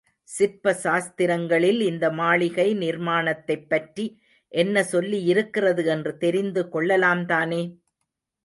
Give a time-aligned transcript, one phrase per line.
[0.29, 4.05] சிற்ப சாஸ்திரங்களில் இந்த மாளிகை நிர்மாணத்தைப் பற்றி
[4.51, 7.61] என்ன சொல்லியிருக்கிறது என்று தெரிந்து கொள்ளலாம்தானே?